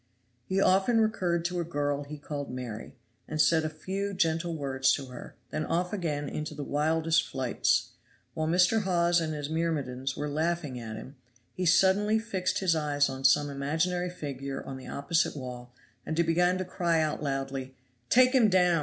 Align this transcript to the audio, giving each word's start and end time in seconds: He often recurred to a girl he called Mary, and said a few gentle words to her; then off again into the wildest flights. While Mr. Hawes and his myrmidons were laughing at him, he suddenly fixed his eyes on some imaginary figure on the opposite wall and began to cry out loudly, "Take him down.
He 0.47 0.59
often 0.59 0.99
recurred 0.99 1.45
to 1.45 1.59
a 1.59 1.63
girl 1.63 2.05
he 2.05 2.17
called 2.17 2.49
Mary, 2.49 2.95
and 3.27 3.39
said 3.39 3.63
a 3.63 3.69
few 3.69 4.15
gentle 4.15 4.55
words 4.57 4.91
to 4.93 5.05
her; 5.09 5.35
then 5.51 5.63
off 5.63 5.93
again 5.93 6.27
into 6.27 6.55
the 6.55 6.63
wildest 6.63 7.21
flights. 7.29 7.89
While 8.33 8.47
Mr. 8.47 8.81
Hawes 8.81 9.21
and 9.21 9.35
his 9.35 9.47
myrmidons 9.47 10.17
were 10.17 10.27
laughing 10.27 10.79
at 10.79 10.95
him, 10.95 11.17
he 11.53 11.67
suddenly 11.67 12.17
fixed 12.17 12.57
his 12.61 12.75
eyes 12.75 13.09
on 13.09 13.23
some 13.23 13.47
imaginary 13.51 14.09
figure 14.09 14.63
on 14.65 14.77
the 14.77 14.87
opposite 14.87 15.35
wall 15.37 15.71
and 16.03 16.15
began 16.25 16.57
to 16.57 16.65
cry 16.65 16.99
out 16.99 17.21
loudly, 17.21 17.75
"Take 18.09 18.33
him 18.33 18.49
down. 18.49 18.79